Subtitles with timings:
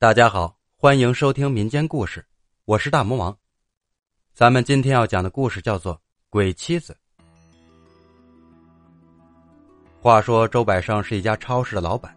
[0.00, 2.24] 大家好，欢迎收听民间故事，
[2.64, 3.36] 我是大魔王。
[4.32, 5.94] 咱们今天要讲的故事叫做
[6.30, 6.96] 《鬼妻子》。
[10.00, 12.16] 话说周百胜是一家超市的老板，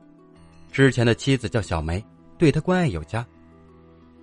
[0.71, 2.01] 之前的妻子叫小梅，
[2.38, 3.27] 对他关爱有加。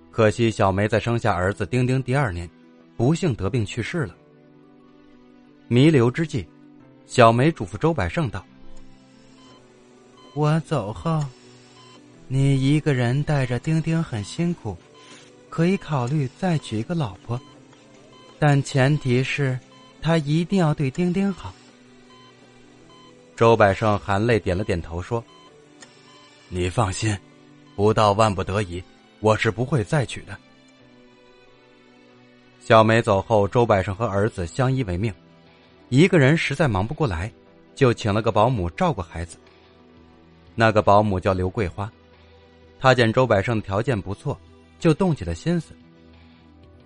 [0.09, 2.49] 可惜小梅在生下儿子丁丁第二年，
[2.97, 4.15] 不幸得病去世了。
[5.67, 6.47] 弥留之际，
[7.05, 8.43] 小梅嘱咐周百胜道
[10.33, 11.23] ：“我走后。”
[12.33, 14.77] 你一个人带着丁丁很辛苦，
[15.49, 17.37] 可以考虑再娶一个老婆，
[18.39, 19.59] 但前提是，
[20.01, 21.53] 他一定要对丁丁好。
[23.35, 25.21] 周百胜含泪点了点头，说
[26.47, 27.13] ：“你放心，
[27.75, 28.81] 不到万不得已，
[29.19, 30.37] 我是不会再娶的。”
[32.63, 35.13] 小梅走后，周百胜和儿子相依为命，
[35.89, 37.29] 一个人实在忙不过来，
[37.75, 39.35] 就请了个保姆照顾孩子。
[40.55, 41.91] 那个保姆叫刘桂花。
[42.81, 44.35] 他见周百胜的条件不错，
[44.79, 45.71] 就动起了心思。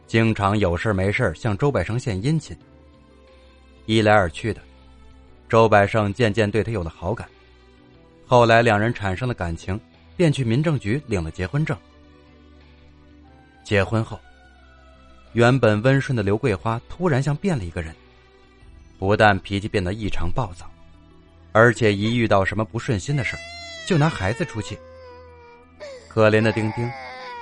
[0.05, 2.55] 经常有事没事向周百胜献殷勤。
[3.85, 4.61] 一来二去的，
[5.47, 7.25] 周百胜渐渐对他有了好感。
[8.27, 9.79] 后来两人产生了感情，
[10.17, 11.77] 便去民政局领了结婚证。
[13.63, 14.19] 结婚后，
[15.31, 17.95] 原本温顺的刘桂花突然像变了一个人，
[18.99, 20.69] 不但脾气变得异常暴躁，
[21.53, 23.37] 而且一遇到什么不顺心的事
[23.87, 24.77] 就拿孩子出气。
[26.15, 26.89] 可怜的丁丁，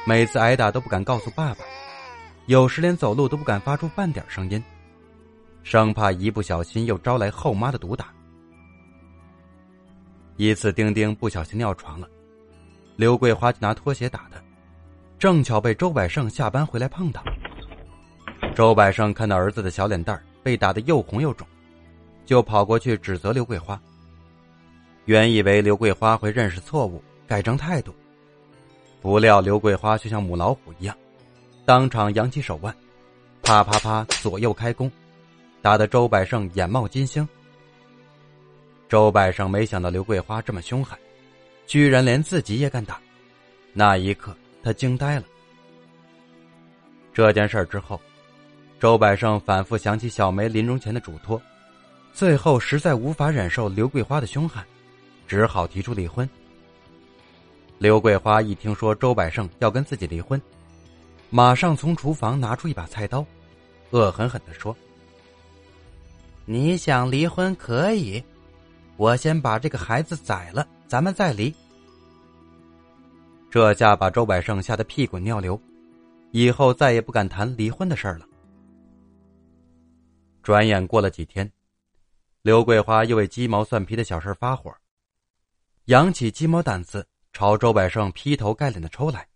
[0.03, 1.63] 每次挨打都不敢告诉爸爸，
[2.47, 4.61] 有时连走路都不敢发出半点声音，
[5.61, 8.07] 生怕一不小心又招来后妈的毒打。
[10.37, 12.09] 一次，丁丁不小心尿床了，
[12.95, 14.41] 刘桂花就拿拖鞋打他，
[15.19, 17.23] 正巧被周百胜下班回来碰到。
[18.55, 21.47] 周百胜看到儿子的小脸蛋被打得又红又肿，
[22.25, 23.79] 就跑过去指责刘桂花。
[25.05, 27.93] 原以为刘桂花会认识错误，改正态度。
[29.03, 30.95] 不料刘桂花却像母老虎一样，
[31.65, 32.73] 当场扬起手腕，
[33.41, 34.89] 啪啪啪左右开弓，
[35.61, 37.27] 打得周百胜眼冒金星。
[38.87, 40.97] 周百胜没想到刘桂花这么凶悍，
[41.67, 42.97] 居然连自己也敢打，
[43.73, 44.33] 那一刻
[44.63, 45.25] 他惊呆了。
[47.13, 47.99] 这件事之后，
[48.79, 51.41] 周百胜反复想起小梅临终前的嘱托，
[52.13, 54.63] 最后实在无法忍受刘桂花的凶悍，
[55.27, 56.27] 只好提出离婚。
[57.83, 60.41] 刘桂花一听说周百胜要跟自己离婚，
[61.29, 63.25] 马上从厨房拿出一把菜刀，
[63.89, 64.73] 恶狠狠的说
[66.47, 68.23] ：“你想离婚可以，
[68.95, 71.53] 我先把这个孩子宰了，咱们再离。”
[73.51, 75.61] 这下把周百胜吓得屁滚尿流，
[76.31, 78.25] 以后再也不敢谈离婚的事儿了。
[80.41, 81.51] 转眼过了几天，
[82.43, 84.73] 刘桂花又为鸡毛蒜皮的小事发火，
[85.87, 87.05] 扬起鸡毛掸子。
[87.33, 89.27] 朝周百胜劈头盖脸的抽来，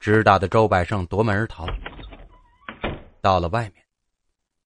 [0.00, 1.64] 直打的周百胜夺门而逃。
[3.20, 3.74] 到了外面，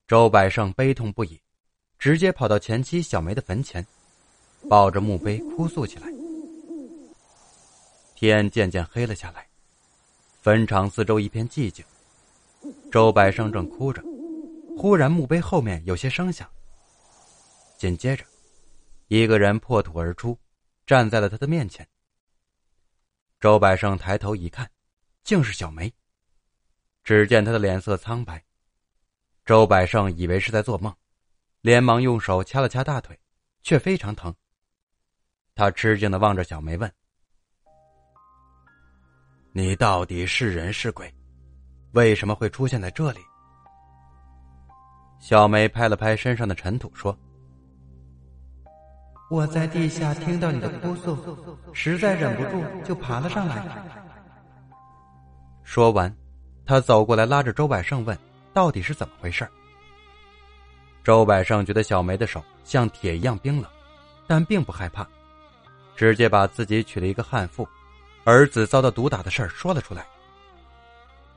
[0.09, 1.39] 周百胜悲痛不已，
[1.99, 3.87] 直接跑到前妻小梅的坟前，
[4.67, 6.07] 抱着墓碑哭诉起来。
[8.15, 9.47] 天渐渐黑了下来，
[10.41, 11.85] 坟场四周一片寂静。
[12.91, 14.03] 周百胜正哭着，
[14.79, 16.49] 忽然墓碑后面有些声响，
[17.77, 18.25] 紧接着，
[19.09, 20.39] 一个人破土而出，
[20.87, 21.87] 站在了他的面前。
[23.43, 24.71] 周百胜抬头一看，
[25.25, 25.93] 竟是小梅。
[27.03, 28.41] 只见她的脸色苍白，
[29.45, 30.95] 周百胜以为是在做梦，
[31.61, 33.19] 连忙用手掐了掐大腿，
[33.61, 34.33] 却非常疼。
[35.57, 36.89] 他吃惊的望着小梅问
[39.51, 41.13] ：“你到底是人是鬼？
[41.95, 43.19] 为什么会出现在这里？”
[45.19, 47.19] 小梅拍了拍身上的尘土说。
[49.33, 53.65] 我在地下听到你的哭诉，实在忍不住就爬了上来。
[55.63, 56.15] 说完，
[56.67, 58.17] 他走过来拉着周百胜问
[58.53, 59.49] ：“到底是怎么回事？”
[61.03, 63.71] 周百胜觉得小梅的手像铁一样冰冷，
[64.27, 65.09] 但并不害怕，
[65.97, 67.67] 直接把自己娶了一个悍妇，
[68.25, 70.05] 儿子遭到毒打的事儿说了出来。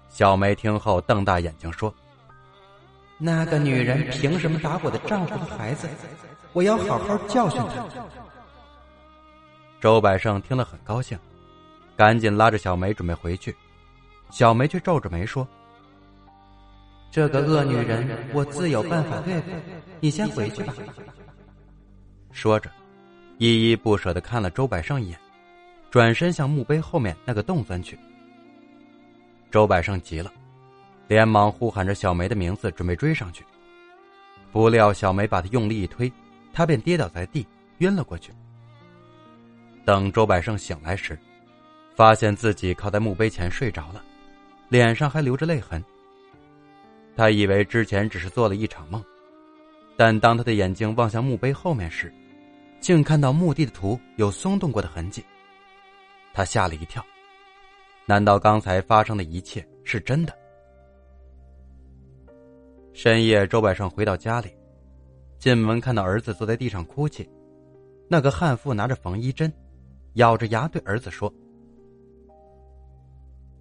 [0.10, 1.96] 小梅听后瞪大眼睛说
[3.18, 5.88] ：“那个女人凭什么打我的丈夫和孩子？”
[6.56, 7.86] 我要好好教训他。
[9.82, 11.20] 周百胜听了很高兴，
[11.98, 13.54] 赶紧拉着小梅准备回去。
[14.32, 15.46] 小梅却皱着眉说
[17.12, 19.52] ：“这个恶女人，我自有办法对付。
[20.00, 20.74] 你先回去吧。”
[22.32, 22.72] 说着，
[23.38, 25.20] 依依不舍的看了周百胜一眼，
[25.92, 28.00] 转身向墓碑后面那个洞钻去。
[29.52, 30.32] 周百胜急了，
[31.10, 33.44] 连忙呼喊着小梅的名字，准备追上去。
[34.54, 36.10] 不料小梅把他用力一推。
[36.56, 37.46] 他便跌倒在地，
[37.80, 38.32] 晕了过去。
[39.84, 41.20] 等周百胜醒来时，
[41.94, 44.02] 发现自己靠在墓碑前睡着了，
[44.70, 45.84] 脸上还流着泪痕。
[47.14, 49.04] 他以为之前只是做了一场梦，
[49.98, 52.12] 但当他的眼睛望向墓碑后面时，
[52.80, 55.24] 竟看到墓地的土有松动过的痕迹。
[56.34, 57.06] 他吓了一跳，
[58.06, 60.34] 难道刚才发生的一切是真的？
[62.94, 64.50] 深夜，周百胜回到家里，
[65.46, 67.30] 进门看到儿子坐在地上哭泣，
[68.08, 69.54] 那个悍妇拿着缝衣针，
[70.14, 71.32] 咬着牙对儿子说：“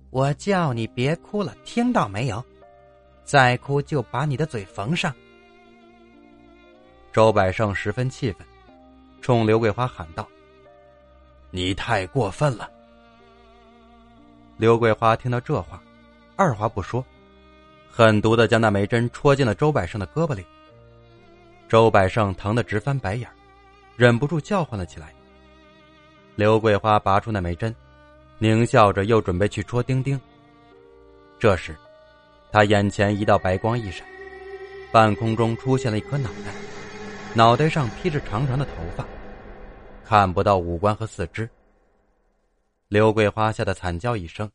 [0.08, 2.42] 我叫你别哭了，听到没有？
[3.22, 5.14] 再哭就把你的嘴缝上。”
[7.12, 8.46] 周百胜十分气愤，
[9.20, 10.26] 冲刘桂花喊道
[11.52, 12.66] ：“你太过分了！”
[14.56, 15.82] 刘桂花听到这话，
[16.34, 17.04] 二话不说。
[17.90, 20.42] 狠毒的将那枚针戳进了周百胜的胳膊里。
[21.68, 23.28] 周百胜疼得直翻白眼，
[23.96, 25.12] 忍不住叫唤了起来。
[26.36, 27.74] 刘桂花拔出那枚针，
[28.40, 30.20] 狞笑着又准备去戳丁丁。
[31.38, 31.74] 这时，
[32.52, 34.06] 他眼前一道白光一闪，
[34.92, 36.52] 半空中出现了一颗脑袋，
[37.34, 39.04] 脑袋上披着长长的头发，
[40.04, 41.48] 看不到五官和四肢。
[42.88, 44.50] 刘桂花吓得惨叫一声，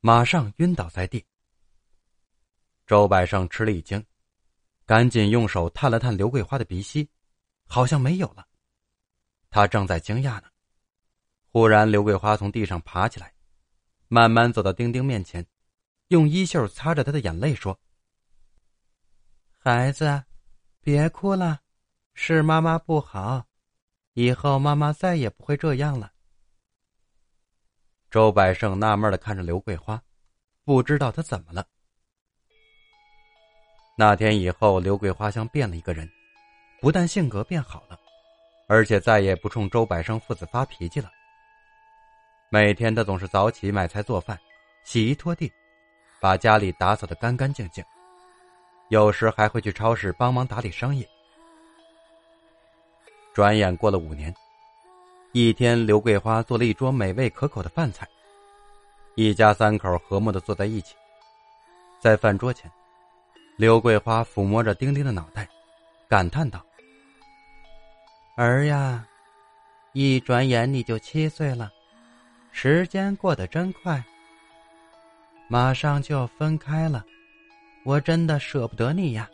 [0.00, 1.24] 马上晕倒在地。
[2.86, 4.02] 周百胜吃了一惊，
[4.84, 7.08] 赶紧用手探了探刘桂花的鼻息，
[7.66, 8.46] 好像没有了。
[9.50, 10.48] 他正在惊讶呢，
[11.50, 13.32] 忽然刘桂花从地上爬起来，
[14.08, 15.46] 慢慢走到丁丁面前，
[16.08, 17.78] 用衣袖擦着他的眼泪，说
[19.58, 20.24] ：“孩子，
[20.80, 21.60] 别哭了，
[22.14, 23.46] 是妈妈不好，
[24.14, 26.12] 以后妈妈再也不会这样了。”
[28.10, 30.02] 周百胜纳闷的看着刘桂花，
[30.64, 31.66] 不知道她怎么了。
[34.02, 36.10] 那天以后，刘桂花像变了一个人，
[36.80, 37.96] 不但性格变好了，
[38.66, 41.08] 而且再也不冲周百生父子发脾气了。
[42.48, 44.36] 每天，他总是早起买菜做饭、
[44.82, 45.48] 洗衣拖地，
[46.20, 47.84] 把家里打扫的干干净净。
[48.88, 51.06] 有时还会去超市帮忙打理生意。
[53.32, 54.34] 转眼过了五年，
[55.30, 58.04] 一天，刘桂花做了一桌美味可口的饭菜，
[59.14, 60.96] 一家三口和睦的坐在一起，
[62.00, 62.68] 在饭桌前。
[63.62, 65.48] 刘桂花抚摸着丁丁的脑袋，
[66.08, 66.66] 感叹道
[68.34, 69.06] ：“儿呀，
[69.92, 71.70] 一转眼你就七岁了，
[72.50, 74.02] 时间过得真快。
[75.46, 77.06] 马上就要分开了，
[77.84, 79.30] 我真的舍不得你呀。”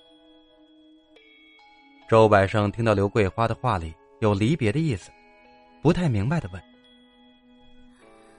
[2.06, 5.10] 周百胜听到刘桂花的话里有离别的意思，
[5.80, 6.62] 不太明白的问：“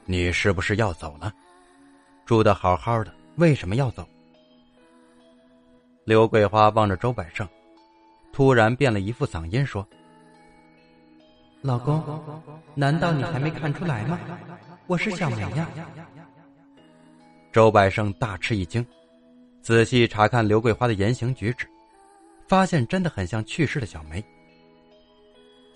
[0.06, 1.34] 你是不是要走了？
[2.28, 4.08] 住的好好的，为什么要走？”
[6.10, 7.48] 刘桂花望着周百胜，
[8.34, 9.88] 突然变了一副嗓音说
[11.62, 12.04] ：“老公，
[12.74, 14.20] 难道你还没看出来吗？
[14.88, 15.70] 我是小梅呀。”
[17.54, 18.84] 周百胜大吃一惊，
[19.62, 21.68] 仔细查看刘桂花的言行举止，
[22.48, 24.20] 发现真的很像去世的小梅。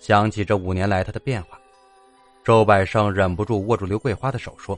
[0.00, 1.56] 想起这五年来她的变化，
[2.42, 4.76] 周百胜忍不住握住刘桂花的手说：“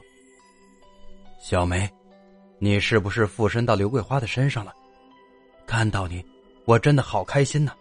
[1.41, 1.89] 小梅，
[2.59, 4.71] 你是不是附身到刘桂花的身上了？”
[5.67, 6.25] 看到你，
[6.65, 7.73] 我真的好开心呐。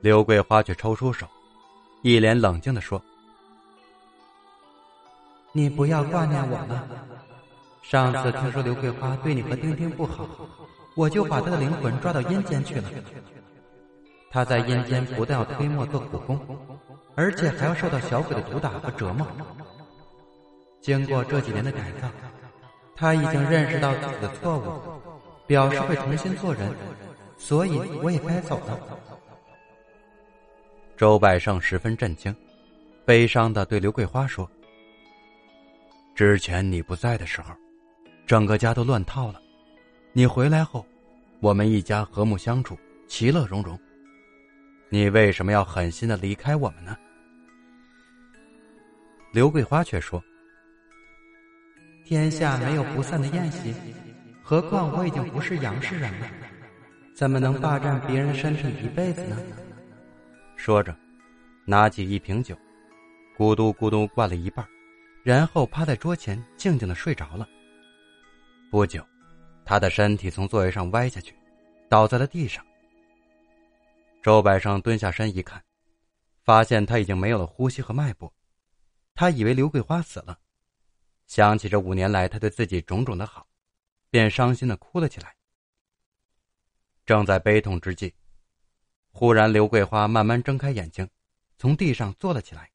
[0.00, 1.26] 刘桂花却抽出手，
[2.02, 3.00] 一脸冷静的说
[5.52, 6.88] ：“你不要挂念我了。
[7.82, 10.26] 上次听说刘桂花对你和丁丁不好，
[10.96, 12.88] 我就把她的灵魂抓到阴间去了。
[14.30, 16.40] 她在阴间不但要推磨做苦工，
[17.14, 19.26] 而且还要受到小鬼的毒打和折磨。
[20.80, 22.08] 经过这几年的改造，
[22.94, 24.95] 她已经认识到自己的错误。”
[25.46, 26.68] 表示会重新做人，
[27.38, 28.80] 所以我也该走了。
[30.96, 32.34] 周百胜十分震惊，
[33.04, 34.50] 悲伤的对刘桂花说
[36.16, 37.54] ：“之前你不在的时候，
[38.26, 39.40] 整个家都乱套了。
[40.12, 40.84] 你回来后，
[41.40, 42.76] 我们一家和睦相处，
[43.06, 43.78] 其乐融融。
[44.88, 46.96] 你为什么要狠心的离开我们呢？”
[49.32, 50.22] 刘桂花却说
[52.04, 53.74] ：“天下没有不散的宴席。”
[54.48, 56.30] 何况我已经不是杨氏人了，
[57.16, 59.36] 怎么能霸占别人身体一辈子呢？
[60.54, 60.96] 说着，
[61.64, 62.56] 拿起一瓶酒，
[63.36, 64.64] 咕嘟咕嘟灌了一半，
[65.24, 67.48] 然后趴在桌前静静的睡着了。
[68.70, 69.04] 不久，
[69.64, 71.34] 他的身体从座位上歪下去，
[71.88, 72.64] 倒在了地上。
[74.22, 75.60] 周百生蹲下身一看，
[76.44, 78.32] 发现他已经没有了呼吸和脉搏，
[79.12, 80.38] 他以为刘桂花死了，
[81.26, 83.44] 想起这五年来他对自己种种的好。
[84.16, 85.36] 便伤心的哭了起来。
[87.04, 88.14] 正在悲痛之际，
[89.10, 91.06] 忽然刘桂花慢慢睁开眼睛，
[91.58, 92.70] 从地上坐了起来。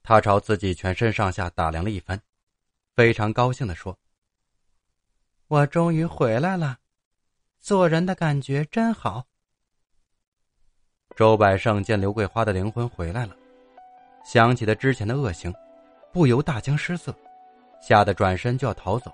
[0.00, 2.22] 她朝自己全身上下打量了一番，
[2.94, 3.98] 非常高兴的说
[5.48, 6.78] ：“我终于回来了，
[7.58, 9.26] 做人的感觉真好。”
[11.16, 13.36] 周百胜见刘桂花的灵魂回来了，
[14.24, 15.52] 想起他之前的恶行，
[16.12, 17.12] 不由大惊失色，
[17.82, 19.12] 吓得转身就要逃走。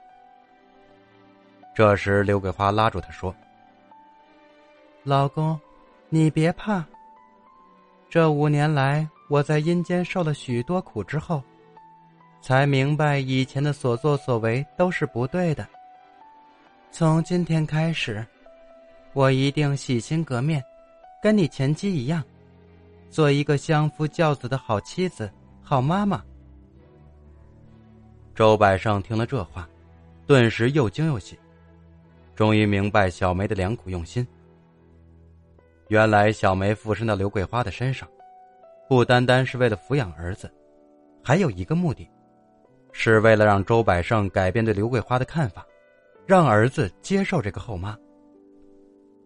[1.80, 3.34] 这时，刘桂花拉住他说
[5.02, 5.58] ：“老公，
[6.10, 6.84] 你别怕。
[8.10, 11.42] 这五年来……”我在阴间受了许多苦之后，
[12.42, 15.66] 才明白以前的所作所为都是不对的。
[16.90, 18.26] 从今天开始，
[19.14, 20.62] 我一定洗心革面，
[21.22, 22.22] 跟你前妻一样，
[23.08, 25.32] 做一个相夫教子的好妻子、
[25.62, 26.22] 好妈妈。
[28.34, 29.66] 周百胜听了这话，
[30.26, 31.38] 顿时又惊又喜，
[32.40, 34.26] 终于明白小梅的良苦用心。
[35.88, 38.08] 原来小梅附身到刘桂花的身上。
[38.88, 40.50] 不单单是为了抚养儿子，
[41.22, 42.08] 还有一个目的，
[42.92, 45.66] 是为了让周百胜改变对刘桂花的看法，
[46.24, 47.94] 让儿子接受这个后妈。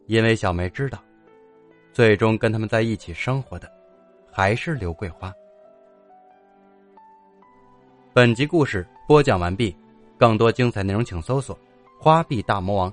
[0.06, 0.98] 因为小梅知道，
[1.92, 3.70] 最终跟他们在一起生活的，
[4.28, 5.32] 还是刘桂花。
[8.12, 9.72] 本集故事播讲完毕，
[10.18, 11.56] 更多精彩内容请搜索
[11.96, 12.92] “花臂大魔王”。